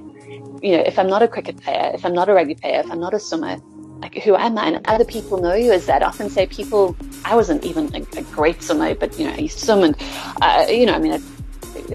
You 0.61 0.77
know, 0.77 0.83
if 0.85 0.99
I'm 0.99 1.07
not 1.07 1.23
a 1.23 1.27
cricket 1.27 1.57
player, 1.63 1.89
if 1.95 2.05
I'm 2.05 2.13
not 2.13 2.29
a 2.29 2.33
rugby 2.35 2.53
player, 2.53 2.81
if 2.81 2.91
I'm 2.91 2.99
not 2.99 3.15
a 3.15 3.19
swimmer, 3.19 3.57
like 4.03 4.21
who 4.21 4.35
am 4.35 4.59
I? 4.59 4.67
And 4.67 4.87
other 4.87 5.05
people 5.05 5.41
know 5.41 5.55
you 5.55 5.71
as 5.71 5.87
that. 5.87 6.03
Often 6.03 6.29
say 6.29 6.45
people, 6.45 6.95
I 7.25 7.33
wasn't 7.33 7.65
even 7.65 7.89
a, 7.95 8.19
a 8.19 8.23
great 8.35 8.61
swimmer, 8.61 8.93
but 8.93 9.17
you 9.17 9.25
know, 9.25 9.31
I 9.31 9.37
used 9.37 9.57
to 9.57 9.65
swim 9.65 9.81
and, 9.81 9.95
uh, 10.43 10.67
you 10.69 10.85
know, 10.85 10.93
I 10.93 10.99
mean, 10.99 11.13
I 11.13 11.19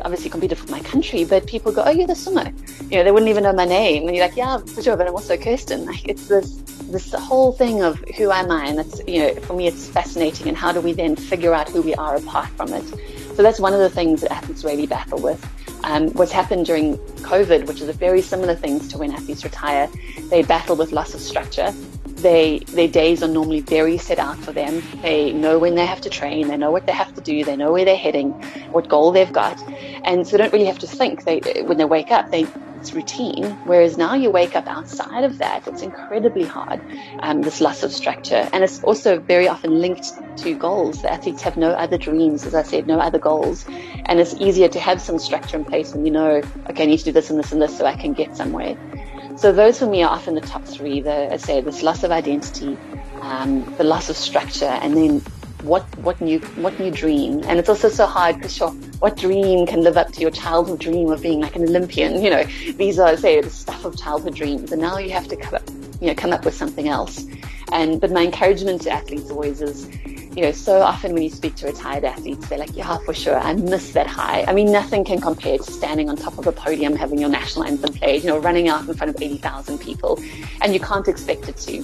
obviously 0.05 0.31
competed 0.31 0.59
for 0.59 0.71
my 0.71 0.81
country, 0.81 1.25
but 1.25 1.47
people 1.47 1.73
go, 1.73 1.83
oh, 1.85 1.91
you're 1.91 2.07
the 2.07 2.15
swimmer. 2.15 2.53
You 2.91 2.99
know, 2.99 3.05
they 3.05 3.11
wouldn't 3.11 3.29
even 3.31 3.45
know 3.45 3.53
my 3.53 3.65
name. 3.65 4.07
And 4.07 4.17
you're 4.17 4.27
like, 4.27 4.37
yeah, 4.37 4.59
for 4.59 4.83
sure, 4.83 4.97
but 4.97 5.07
I'm 5.07 5.15
also 5.15 5.37
Kirsten. 5.37 5.85
Like 5.85 6.09
it's 6.09 6.29
this, 6.29 6.55
this 6.91 7.13
whole 7.13 7.53
thing 7.53 7.83
of 7.83 7.99
who 8.17 8.31
am 8.31 8.51
I? 8.51 8.67
And 8.67 8.79
that's, 8.79 9.01
you 9.07 9.21
know, 9.21 9.35
for 9.43 9.55
me, 9.55 9.67
it's 9.67 9.89
fascinating. 9.89 10.49
And 10.49 10.57
how 10.57 10.73
do 10.73 10.81
we 10.81 10.93
then 10.93 11.17
figure 11.17 11.55
out 11.55 11.69
who 11.69 11.83
we 11.83 11.95
are 11.95 12.17
apart 12.17 12.49
from 12.51 12.73
it? 12.73 12.85
So 13.37 13.43
that's 13.43 13.61
one 13.61 13.75
of 13.75 13.81
the 13.81 13.91
things 13.91 14.23
that 14.23 14.33
athletes 14.33 14.65
really 14.65 14.87
battle 14.87 15.21
with. 15.21 15.45
Um, 15.85 16.09
what's 16.15 16.33
happened 16.33 16.67
during 16.67 16.97
COVID, 17.23 17.67
which 17.67 17.81
is 17.81 17.89
a 17.89 17.93
very 17.93 18.23
similar 18.23 18.55
things 18.55 18.89
to 18.89 18.99
when 18.99 19.13
athletes 19.13 19.45
retire, 19.45 19.89
they 20.31 20.43
battle 20.43 20.75
with 20.75 20.93
loss 20.93 21.15
of 21.15 21.21
structure 21.21 21.73
they 22.27 22.59
their 22.79 22.89
days 22.89 23.23
are 23.23 23.29
normally 23.29 23.61
very 23.61 23.99
set 23.99 24.19
out 24.19 24.37
for 24.39 24.53
them. 24.53 24.83
They 25.01 25.33
know 25.33 25.61
when 25.61 25.77
they 25.77 25.87
have 25.87 26.01
to 26.01 26.11
train, 26.11 26.49
they 26.49 26.57
know 26.57 26.73
what 26.73 26.85
they 26.87 26.93
have 26.93 27.15
to 27.15 27.21
do, 27.21 27.45
they 27.45 27.57
know 27.57 27.71
where 27.73 27.85
they're 27.85 27.97
heading, 27.97 28.31
what 28.73 28.89
goal 28.89 29.13
they've 29.13 29.33
got, 29.33 29.57
and 30.05 30.27
so 30.27 30.33
they 30.33 30.43
don't 30.43 30.53
really 30.53 30.67
have 30.67 30.81
to 30.81 30.89
think. 30.89 31.25
They 31.25 31.39
when 31.63 31.79
they 31.79 31.85
wake 31.85 32.11
up, 32.11 32.33
they 32.33 32.47
it's 32.81 32.93
routine. 32.93 33.45
Whereas 33.65 33.97
now 33.97 34.15
you 34.15 34.31
wake 34.31 34.57
up 34.57 34.67
outside 34.67 35.25
of 35.25 35.39
that, 35.39 35.67
it's 35.69 35.83
incredibly 35.83 36.45
hard. 36.45 36.81
Um, 37.21 37.43
this 37.43 37.61
loss 37.61 37.83
of 37.83 37.93
structure, 37.93 38.49
and 38.53 38.65
it's 38.65 38.83
also 38.83 39.21
very 39.21 39.49
often 39.49 39.81
linked 39.81 40.13
to 40.39 40.55
goals. 40.55 41.03
The 41.03 41.13
athletes 41.13 41.43
have 41.43 41.57
no 41.57 41.71
other 41.71 41.97
dreams, 41.97 42.45
as 42.45 42.55
I 42.55 42.63
said, 42.63 42.87
no 42.89 42.99
other 42.99 43.21
goals, 43.21 43.65
and 44.07 44.19
it's 44.19 44.35
easier 44.35 44.69
to 44.69 44.81
have 44.81 45.01
some 45.01 45.19
structure 45.19 45.57
in 45.57 45.65
place 45.65 45.95
when 45.95 46.05
you 46.05 46.13
know, 46.13 46.43
okay, 46.71 46.83
I 46.83 46.87
need 46.87 46.99
to 46.99 47.05
do 47.05 47.13
this 47.13 47.31
and 47.31 47.39
this 47.39 47.53
and 47.53 47.63
this 47.63 47.79
so 47.79 47.87
I 47.87 47.95
can 47.95 48.13
get 48.13 48.37
somewhere. 48.37 48.77
So 49.37 49.53
those 49.53 49.79
for 49.79 49.87
me 49.87 50.03
are 50.03 50.11
often 50.11 50.35
the 50.35 50.41
top 50.41 50.65
three. 50.65 51.03
The, 51.03 51.35
I 51.35 51.37
say 51.37 51.61
this 51.61 51.83
loss 51.83 52.03
of 52.03 52.11
identity, 52.11 52.79
um, 53.21 53.71
the 53.77 53.85
loss 53.85 54.09
of 54.09 54.17
structure, 54.17 54.65
and 54.65 54.97
then 54.97 55.21
what 55.63 55.83
what 55.99 56.19
new 56.23 56.39
what 56.57 56.79
new 56.81 56.91
dream? 56.91 57.43
And 57.45 57.59
it's 57.59 57.69
also 57.69 57.91
so 57.91 58.07
hard 58.07 58.37
because 58.37 58.57
sure, 58.57 58.71
what 59.01 59.19
dream 59.19 59.67
can 59.67 59.83
live 59.83 59.99
up 59.99 60.11
to 60.13 60.21
your 60.21 60.31
childhood 60.31 60.81
dream 60.81 61.11
of 61.11 61.21
being 61.21 61.41
like 61.41 61.55
an 61.55 61.65
Olympian? 61.65 62.23
You 62.27 62.31
know, 62.31 62.45
these 62.79 62.99
are 62.99 63.15
say 63.19 63.43
the 63.43 63.51
stuff 63.51 63.85
of 63.85 63.99
childhood 63.99 64.35
dreams, 64.35 64.73
and 64.73 64.81
now 64.81 64.97
you 64.97 65.11
have 65.11 65.29
to 65.29 65.37
come 65.37 65.55
up, 65.55 65.69
you 66.01 66.07
know, 66.09 66.15
come 66.15 66.33
up 66.33 66.47
with 66.47 66.55
something 66.55 66.89
else. 66.89 67.27
And 67.73 68.01
but 68.01 68.11
my 68.11 68.23
encouragement 68.25 68.83
to 68.83 68.91
athletes 68.91 69.31
always 69.31 69.61
is, 69.61 69.87
you 70.37 70.43
know, 70.43 70.53
so 70.53 70.83
often 70.83 71.15
when 71.15 71.23
you 71.23 71.31
speak 71.31 71.55
to 71.57 71.67
retired 71.67 72.05
athletes, 72.05 72.47
they're 72.49 72.59
like, 72.59 72.77
yeah, 72.77 72.99
for 72.99 73.15
sure, 73.15 73.39
I 73.39 73.55
miss 73.55 73.93
that 73.93 74.07
high. 74.07 74.45
I 74.47 74.53
mean, 74.53 74.71
nothing 74.71 75.03
can 75.03 75.19
compare 75.19 75.57
to 75.57 75.73
standing 75.73 76.11
on 76.11 76.17
top 76.17 76.37
of 76.37 76.47
a 76.47 76.53
podium, 76.53 76.95
having 76.95 77.19
your 77.19 77.31
national 77.31 77.65
anthem 77.65 77.95
played, 77.95 78.23
you 78.23 78.29
know, 78.29 78.39
running 78.39 78.69
out 78.69 78.87
in 78.87 78.95
front 78.95 79.17
of 79.17 79.21
80,000 79.21 79.79
people, 79.79 80.21
and 80.61 80.75
you 80.75 80.81
can't 80.81 81.09
expect 81.09 81.49
it 81.49 81.57
to. 81.57 81.83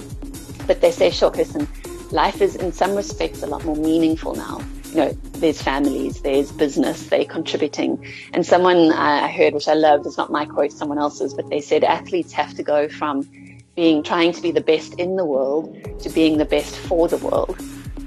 But 0.67 0.81
they 0.81 0.91
say, 0.91 1.09
sure, 1.09 1.31
Kirsten, 1.31 1.67
life 2.11 2.41
is 2.41 2.55
in 2.55 2.71
some 2.71 2.95
respects 2.95 3.41
a 3.41 3.47
lot 3.47 3.65
more 3.65 3.75
meaningful 3.75 4.35
now. 4.35 4.61
You 4.91 4.97
know, 4.97 5.17
there's 5.39 5.59
families, 5.59 6.21
there's 6.21 6.51
business, 6.51 7.07
they're 7.07 7.25
contributing. 7.25 8.05
And 8.33 8.45
someone 8.45 8.91
uh, 8.91 8.95
I 9.23 9.31
heard, 9.31 9.55
which 9.55 9.67
I 9.67 9.73
loved, 9.73 10.05
it's 10.05 10.17
not 10.17 10.31
my 10.31 10.45
quote, 10.45 10.71
someone 10.71 10.99
else's, 10.99 11.33
but 11.33 11.49
they 11.49 11.59
said 11.59 11.83
athletes 11.83 12.31
have 12.33 12.53
to 12.53 12.61
go 12.61 12.87
from 12.87 13.27
being 13.75 14.03
trying 14.03 14.31
to 14.33 14.41
be 14.43 14.51
the 14.51 14.61
best 14.61 14.93
in 14.99 15.15
the 15.15 15.25
world 15.25 15.75
to 16.01 16.09
being 16.11 16.37
the 16.37 16.45
best 16.45 16.75
for 16.75 17.07
the 17.07 17.17
world. 17.17 17.59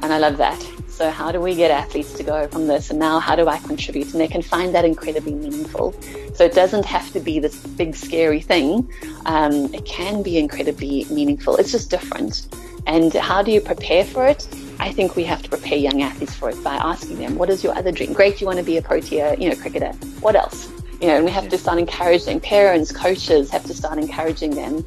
And 0.03 0.13
I 0.13 0.19
love 0.19 0.37
that. 0.39 0.61
So 0.89 1.11
how 1.11 1.31
do 1.31 1.41
we 1.41 1.55
get 1.55 1.71
athletes 1.71 2.15
to 2.15 2.23
go 2.23 2.49
from 2.49 2.67
this 2.67 2.89
and 2.89 2.99
now 2.99 3.19
how 3.19 3.37
do 3.37 3.49
I 3.49 3.59
contribute? 3.59 4.13
And 4.13 4.21
they 4.21 4.29
can 4.29 4.41
find 4.41 4.75
that 4.75 4.85
incredibly 4.85 5.35
meaningful. 5.35 5.93
So 6.35 6.45
it 6.45 6.55
doesn't 6.55 6.87
have 6.87 7.13
to 7.13 7.21
be 7.21 7.39
this 7.39 7.55
big 7.67 7.95
scary 7.95 8.41
thing. 8.41 8.91
Um, 9.27 9.75
it 9.75 9.85
can 9.85 10.23
be 10.23 10.39
incredibly 10.39 11.05
meaningful. 11.11 11.57
It's 11.57 11.71
just 11.71 11.91
different. 11.91 12.49
And 12.87 13.13
how 13.13 13.43
do 13.43 13.51
you 13.51 13.61
prepare 13.61 14.05
for 14.05 14.27
it? 14.27 14.49
I 14.79 14.93
think 14.93 15.17
we 15.17 15.25
have 15.25 15.43
to 15.43 15.51
prepare 15.51 15.77
young 15.77 16.01
athletes 16.03 16.35
for 16.35 16.49
it 16.49 16.63
by 16.63 16.77
asking 16.77 17.19
them, 17.19 17.37
what 17.37 17.51
is 17.51 17.63
your 17.65 17.77
other 17.77 17.93
dream? 17.93 18.13
Great, 18.13 18.41
you 18.41 18.47
want 18.47 18.59
to 18.59 18.65
be 18.65 18.77
a 18.77 18.83
Protea, 18.83 19.37
you 19.37 19.51
know, 19.51 19.57
cricketer. 19.57 19.93
What 20.21 20.37
else? 20.37 20.71
You 21.01 21.09
know, 21.09 21.17
and 21.17 21.25
we 21.25 21.31
have 21.31 21.49
to 21.51 21.59
start 21.59 21.79
encouraging 21.79 22.41
parents, 22.41 22.91
coaches 22.91 23.51
have 23.51 23.65
to 23.65 23.75
start 23.75 23.99
encouraging 23.99 24.55
them. 24.55 24.83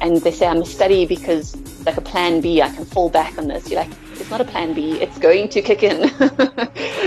And 0.00 0.16
they 0.18 0.30
say, 0.30 0.46
I'm 0.46 0.62
a 0.62 0.64
study 0.64 1.04
because 1.04 1.54
like 1.84 1.98
a 1.98 2.00
plan 2.00 2.40
B, 2.40 2.62
I 2.62 2.70
can 2.70 2.86
fall 2.86 3.10
back 3.10 3.36
on 3.36 3.48
this. 3.48 3.68
You're 3.68 3.80
like, 3.80 3.90
it's 4.30 4.38
not 4.38 4.48
a 4.48 4.52
plan 4.52 4.74
B. 4.74 4.92
It's 4.92 5.18
going 5.18 5.48
to 5.48 5.60
kick 5.60 5.82
in. 5.82 6.02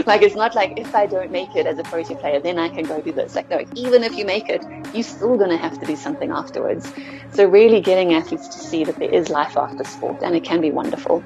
like, 0.05 0.21
it's 0.23 0.35
not 0.35 0.55
like 0.55 0.77
if 0.77 0.93
I 0.93 1.05
don't 1.05 1.31
make 1.31 1.55
it 1.55 1.65
as 1.65 1.77
a 1.79 1.83
Protea 1.83 2.17
player, 2.17 2.41
then 2.41 2.59
I 2.59 2.67
can 2.67 2.83
go 2.83 2.99
do 2.99 3.13
this. 3.13 3.33
Like, 3.33 3.49
no, 3.49 3.63
even 3.75 4.03
if 4.03 4.17
you 4.17 4.25
make 4.25 4.49
it, 4.49 4.61
you're 4.93 5.03
still 5.03 5.37
going 5.37 5.49
to 5.49 5.55
have 5.55 5.79
to 5.79 5.85
do 5.85 5.95
something 5.95 6.31
afterwards. 6.31 6.91
So 7.31 7.45
really 7.45 7.79
getting 7.79 8.13
athletes 8.13 8.49
to 8.49 8.59
see 8.59 8.83
that 8.83 8.97
there 8.97 9.09
is 9.09 9.29
life 9.29 9.55
after 9.55 9.85
sport 9.85 10.21
and 10.21 10.35
it 10.35 10.43
can 10.43 10.59
be 10.59 10.69
wonderful. 10.69 11.23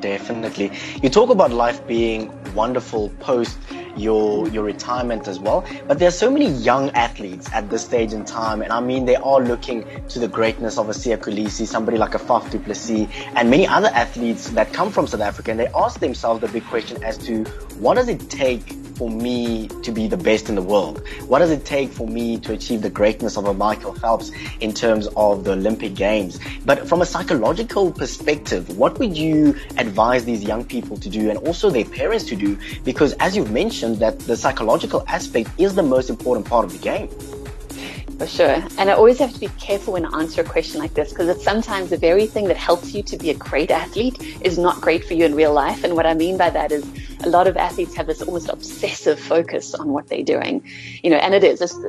Definitely. 0.00 0.70
You 1.02 1.08
talk 1.08 1.30
about 1.30 1.50
life 1.50 1.86
being 1.86 2.30
wonderful 2.54 3.10
post 3.20 3.58
your 3.96 4.48
your 4.48 4.64
retirement 4.64 5.28
as 5.28 5.38
well. 5.38 5.64
But 5.86 5.98
there 5.98 6.08
are 6.08 6.18
so 6.24 6.30
many 6.30 6.48
young 6.50 6.90
athletes 6.90 7.50
at 7.52 7.70
this 7.70 7.84
stage 7.84 8.12
in 8.12 8.24
time, 8.24 8.62
and 8.62 8.72
I 8.72 8.80
mean 8.80 9.04
they 9.04 9.16
are 9.16 9.40
looking 9.40 9.84
to 10.08 10.18
the 10.18 10.28
greatness 10.28 10.78
of 10.78 10.88
a 10.88 10.92
Siya 10.92 11.18
Kolisi, 11.18 11.66
somebody 11.66 11.98
like 11.98 12.14
a 12.14 12.18
Faf 12.18 12.50
du 12.50 12.58
Plessis, 12.58 13.08
and 13.34 13.50
many 13.50 13.66
other 13.66 13.88
athletes 13.88 14.50
that 14.50 14.72
come 14.72 14.90
from 14.90 15.06
South 15.06 15.20
Africa, 15.20 15.50
and 15.50 15.60
they 15.60 15.68
ask 15.68 16.00
themselves 16.00 16.40
the 16.40 16.48
big 16.48 16.64
question 16.66 17.02
as 17.02 17.18
to 17.18 17.44
what 17.78 17.94
does 17.94 18.08
it 18.08 18.30
take 18.30 18.83
for 18.96 19.10
me 19.10 19.68
to 19.82 19.92
be 19.92 20.06
the 20.06 20.16
best 20.16 20.48
in 20.48 20.54
the 20.54 20.62
world? 20.62 21.02
What 21.26 21.40
does 21.40 21.50
it 21.50 21.64
take 21.64 21.90
for 21.90 22.06
me 22.06 22.38
to 22.40 22.52
achieve 22.52 22.82
the 22.82 22.90
greatness 22.90 23.36
of 23.36 23.46
a 23.46 23.54
Michael 23.54 23.94
Phelps 23.94 24.30
in 24.60 24.72
terms 24.72 25.08
of 25.16 25.44
the 25.44 25.52
Olympic 25.52 25.94
Games? 25.94 26.38
But 26.64 26.88
from 26.88 27.02
a 27.02 27.06
psychological 27.06 27.92
perspective, 27.92 28.76
what 28.76 28.98
would 28.98 29.16
you 29.16 29.56
advise 29.78 30.24
these 30.24 30.42
young 30.42 30.64
people 30.64 30.96
to 30.98 31.08
do 31.08 31.30
and 31.30 31.38
also 31.40 31.70
their 31.70 31.84
parents 31.84 32.24
to 32.26 32.36
do? 32.36 32.58
Because 32.84 33.12
as 33.14 33.36
you've 33.36 33.52
mentioned 33.52 33.98
that 33.98 34.18
the 34.20 34.36
psychological 34.36 35.04
aspect 35.08 35.50
is 35.58 35.74
the 35.74 35.82
most 35.82 36.10
important 36.10 36.46
part 36.46 36.64
of 36.64 36.72
the 36.72 36.78
game. 36.78 37.08
For 38.18 38.26
sure. 38.28 38.62
And 38.78 38.90
I 38.90 38.92
always 38.92 39.18
have 39.18 39.32
to 39.32 39.40
be 39.40 39.48
careful 39.58 39.94
when 39.94 40.06
I 40.06 40.20
answer 40.20 40.42
a 40.42 40.44
question 40.44 40.78
like 40.78 40.94
this 40.94 41.10
because 41.10 41.28
it's 41.28 41.42
sometimes 41.42 41.90
the 41.90 41.96
very 41.96 42.26
thing 42.26 42.46
that 42.46 42.56
helps 42.56 42.94
you 42.94 43.02
to 43.02 43.16
be 43.16 43.30
a 43.30 43.34
great 43.34 43.72
athlete 43.72 44.38
is 44.40 44.56
not 44.56 44.80
great 44.80 45.04
for 45.04 45.14
you 45.14 45.24
in 45.24 45.34
real 45.34 45.52
life. 45.52 45.82
And 45.82 45.96
what 45.96 46.06
I 46.06 46.14
mean 46.14 46.36
by 46.36 46.50
that 46.50 46.70
is 46.70 46.84
a 47.24 47.28
lot 47.28 47.46
of 47.46 47.56
athletes 47.56 47.94
have 47.94 48.06
this 48.06 48.20
almost 48.22 48.48
obsessive 48.48 49.18
focus 49.18 49.74
on 49.74 49.88
what 49.92 50.08
they're 50.08 50.22
doing, 50.22 50.62
you 51.02 51.10
know, 51.10 51.16
and 51.16 51.34
it 51.34 51.42
is 51.42 51.58
just 51.58 51.80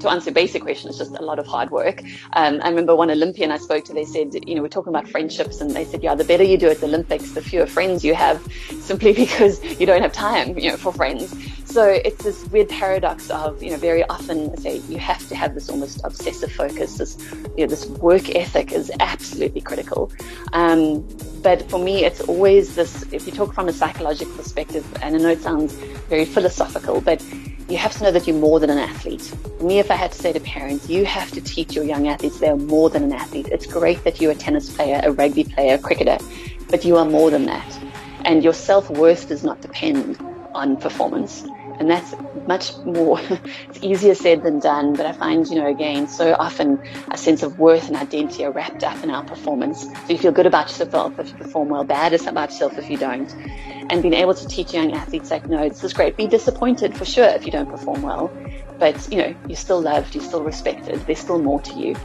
to 0.00 0.08
answer 0.08 0.30
basic 0.30 0.62
question, 0.62 0.88
it's 0.88 0.98
just 0.98 1.14
a 1.16 1.22
lot 1.22 1.38
of 1.38 1.46
hard 1.46 1.70
work. 1.70 2.02
Um, 2.34 2.60
I 2.62 2.68
remember 2.68 2.94
one 2.94 3.10
Olympian 3.10 3.50
I 3.50 3.58
spoke 3.58 3.84
to, 3.86 3.92
they 3.92 4.04
said, 4.04 4.34
you 4.46 4.54
know, 4.54 4.62
we're 4.62 4.68
talking 4.68 4.90
about 4.90 5.08
friendships 5.08 5.60
and 5.60 5.70
they 5.72 5.84
said, 5.84 6.02
yeah, 6.02 6.14
the 6.14 6.24
better 6.24 6.44
you 6.44 6.56
do 6.56 6.68
at 6.68 6.78
the 6.78 6.86
Olympics, 6.86 7.32
the 7.32 7.42
fewer 7.42 7.66
friends 7.66 8.04
you 8.04 8.14
have 8.14 8.40
simply 8.80 9.12
because 9.24 9.62
you 9.80 9.86
don't 9.86 10.02
have 10.02 10.12
time, 10.12 10.56
you 10.58 10.70
know, 10.70 10.76
for 10.76 10.92
friends. 10.92 11.34
So 11.64 11.84
it's 11.88 12.22
this 12.22 12.46
weird 12.46 12.68
paradox 12.68 13.30
of, 13.30 13.62
you 13.62 13.70
know, 13.70 13.78
very 13.78 14.04
often 14.04 14.56
say 14.58 14.76
you 14.88 14.98
have 14.98 15.26
to 15.28 15.34
have 15.34 15.54
this 15.54 15.68
almost 15.68 16.00
obsessive 16.04 16.52
focus. 16.52 16.98
This, 16.98 17.18
you 17.56 17.64
know, 17.64 17.66
this 17.66 17.86
work 17.86 18.34
ethic 18.36 18.70
is 18.70 18.92
absolutely 19.00 19.60
critical. 19.60 20.12
Um, 20.52 21.04
but 21.44 21.68
for 21.70 21.78
me, 21.78 22.06
it's 22.06 22.22
always 22.22 22.74
this, 22.74 23.04
if 23.12 23.26
you 23.26 23.32
talk 23.32 23.52
from 23.52 23.68
a 23.68 23.72
psychological 23.72 24.34
perspective, 24.34 24.84
and 25.02 25.14
I 25.14 25.18
know 25.18 25.28
it 25.28 25.42
sounds 25.42 25.74
very 26.08 26.24
philosophical, 26.24 27.02
but 27.02 27.22
you 27.68 27.76
have 27.76 27.92
to 27.98 28.02
know 28.02 28.10
that 28.12 28.26
you're 28.26 28.34
more 28.36 28.58
than 28.60 28.70
an 28.70 28.78
athlete. 28.78 29.20
For 29.58 29.64
me, 29.64 29.78
if 29.78 29.90
I 29.90 29.94
had 29.94 30.10
to 30.12 30.18
say 30.18 30.32
to 30.32 30.40
parents, 30.40 30.88
you 30.88 31.04
have 31.04 31.30
to 31.32 31.42
teach 31.42 31.74
your 31.74 31.84
young 31.84 32.08
athletes 32.08 32.40
they're 32.40 32.56
more 32.56 32.88
than 32.88 33.04
an 33.04 33.12
athlete. 33.12 33.48
It's 33.52 33.66
great 33.66 34.02
that 34.04 34.22
you're 34.22 34.32
a 34.32 34.34
tennis 34.34 34.74
player, 34.74 35.02
a 35.04 35.12
rugby 35.12 35.44
player, 35.44 35.74
a 35.74 35.78
cricketer, 35.78 36.16
but 36.70 36.82
you 36.82 36.96
are 36.96 37.04
more 37.04 37.30
than 37.30 37.44
that. 37.44 37.78
And 38.24 38.42
your 38.42 38.54
self-worth 38.54 39.28
does 39.28 39.44
not 39.44 39.60
depend 39.60 40.18
on 40.54 40.78
performance. 40.78 41.44
And 41.80 41.90
that's 41.90 42.14
much 42.46 42.72
more, 42.84 43.20
it's 43.68 43.82
easier 43.82 44.14
said 44.14 44.42
than 44.42 44.60
done. 44.60 44.94
But 44.94 45.06
I 45.06 45.12
find, 45.12 45.46
you 45.48 45.56
know, 45.56 45.66
again, 45.66 46.08
so 46.08 46.34
often 46.38 46.82
a 47.10 47.18
sense 47.18 47.42
of 47.42 47.58
worth 47.58 47.88
and 47.88 47.96
identity 47.96 48.44
are 48.44 48.52
wrapped 48.52 48.84
up 48.84 49.02
in 49.02 49.10
our 49.10 49.24
performance. 49.24 49.82
So 49.82 50.12
you 50.12 50.18
feel 50.18 50.32
good 50.32 50.46
about 50.46 50.68
yourself 50.68 51.18
if 51.18 51.30
you 51.30 51.36
perform 51.36 51.68
well, 51.68 51.84
bad 51.84 52.12
about 52.26 52.50
yourself 52.50 52.78
if 52.78 52.90
you 52.90 52.96
don't. 52.96 53.32
And 53.90 54.02
being 54.02 54.14
able 54.14 54.34
to 54.34 54.48
teach 54.48 54.72
young 54.72 54.92
athletes 54.92 55.30
like, 55.30 55.48
no, 55.48 55.68
this 55.68 55.84
is 55.84 55.92
great. 55.92 56.16
Be 56.16 56.26
disappointed 56.26 56.96
for 56.96 57.04
sure 57.04 57.26
if 57.26 57.44
you 57.44 57.52
don't 57.52 57.68
perform 57.68 58.02
well. 58.02 58.32
But, 58.78 59.10
you 59.10 59.18
know, 59.18 59.34
you're 59.46 59.56
still 59.56 59.80
loved, 59.80 60.14
you're 60.14 60.24
still 60.24 60.42
respected. 60.42 61.00
There's 61.00 61.18
still 61.18 61.38
more 61.38 61.60
to 61.60 61.78
you. 61.78 61.96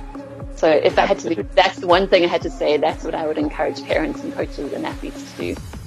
So 0.56 0.70
if 0.70 1.00
I 1.00 1.06
had 1.06 1.20
to, 1.20 1.44
that's 1.56 1.80
the 1.80 1.88
one 1.88 2.08
thing 2.10 2.26
I 2.26 2.28
had 2.28 2.42
to 2.42 2.50
say. 2.50 2.78
That's 2.78 3.04
what 3.04 3.16
I 3.16 3.26
would 3.28 3.38
encourage 3.38 3.82
parents 3.84 4.22
and 4.24 4.34
coaches 4.34 4.74
and 4.74 4.86
athletes 4.86 5.32
to 5.32 5.38
do. 5.38 5.79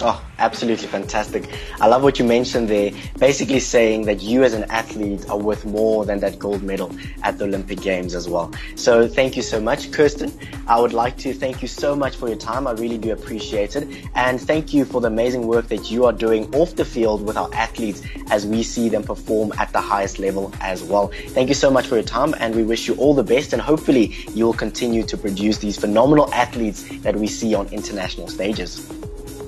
Oh, 0.00 0.24
absolutely 0.38 0.88
fantastic. 0.88 1.48
I 1.80 1.86
love 1.86 2.02
what 2.02 2.18
you 2.18 2.24
mentioned 2.24 2.68
there, 2.68 2.92
basically 3.18 3.60
saying 3.60 4.06
that 4.06 4.22
you 4.22 4.42
as 4.42 4.54
an 4.54 4.64
athlete 4.64 5.28
are 5.28 5.38
worth 5.38 5.64
more 5.64 6.06
than 6.06 6.18
that 6.20 6.38
gold 6.38 6.62
medal 6.62 6.90
at 7.22 7.38
the 7.38 7.44
Olympic 7.44 7.80
Games 7.80 8.14
as 8.14 8.28
well. 8.28 8.50
So 8.74 9.06
thank 9.06 9.36
you 9.36 9.42
so 9.42 9.60
much, 9.60 9.92
Kirsten. 9.92 10.32
I 10.66 10.80
would 10.80 10.92
like 10.92 11.18
to 11.18 11.34
thank 11.34 11.62
you 11.62 11.68
so 11.68 11.94
much 11.94 12.16
for 12.16 12.26
your 12.26 12.38
time. 12.38 12.66
I 12.66 12.72
really 12.72 12.98
do 12.98 13.12
appreciate 13.12 13.76
it. 13.76 13.86
And 14.14 14.40
thank 14.40 14.72
you 14.72 14.84
for 14.84 15.00
the 15.00 15.08
amazing 15.08 15.46
work 15.46 15.68
that 15.68 15.90
you 15.90 16.06
are 16.06 16.12
doing 16.12 16.52
off 16.54 16.74
the 16.74 16.84
field 16.84 17.24
with 17.24 17.36
our 17.36 17.52
athletes 17.54 18.02
as 18.30 18.46
we 18.46 18.62
see 18.62 18.88
them 18.88 19.02
perform 19.02 19.52
at 19.58 19.72
the 19.72 19.80
highest 19.80 20.18
level 20.18 20.52
as 20.60 20.82
well. 20.82 21.12
Thank 21.28 21.48
you 21.48 21.54
so 21.54 21.70
much 21.70 21.86
for 21.86 21.96
your 21.96 22.04
time 22.04 22.34
and 22.38 22.54
we 22.54 22.62
wish 22.64 22.88
you 22.88 22.94
all 22.94 23.14
the 23.14 23.22
best 23.22 23.52
and 23.52 23.60
hopefully 23.60 24.16
you 24.34 24.46
will 24.46 24.54
continue 24.54 25.02
to 25.04 25.16
produce 25.16 25.58
these 25.58 25.76
phenomenal 25.76 26.32
athletes 26.32 26.82
that 27.00 27.14
we 27.14 27.26
see 27.26 27.54
on 27.54 27.68
international 27.68 28.28
stages. 28.28 29.01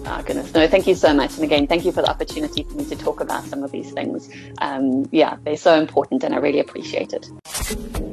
Oh, 0.06 0.22
goodness. 0.22 0.52
No, 0.52 0.66
thank 0.68 0.86
you 0.86 0.94
so 0.94 1.14
much. 1.14 1.34
And 1.34 1.44
again, 1.44 1.66
thank 1.66 1.84
you 1.84 1.92
for 1.92 2.02
the 2.02 2.10
opportunity 2.10 2.62
for 2.64 2.74
me 2.76 2.84
to 2.86 2.96
talk 2.96 3.20
about 3.20 3.44
some 3.44 3.62
of 3.62 3.72
these 3.72 3.90
things. 3.92 4.28
Um, 4.58 5.08
yeah, 5.12 5.36
they're 5.44 5.56
so 5.56 5.78
important 5.80 6.22
and 6.24 6.34
I 6.34 6.38
really 6.38 6.60
appreciate 6.60 7.12
it. 7.12 7.30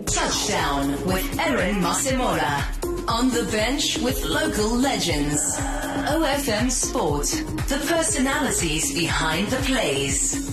Touchdown 0.05 0.91
with 1.05 1.39
Erin 1.39 1.75
Masemola. 1.75 3.09
On 3.09 3.29
the 3.29 3.43
bench 3.51 3.97
with 3.97 4.23
local 4.23 4.69
legends. 4.77 5.57
OFM 5.57 6.71
Sport. 6.71 7.25
The 7.67 7.83
personalities 7.87 8.93
behind 8.93 9.47
the 9.47 9.57
plays. 9.57 10.50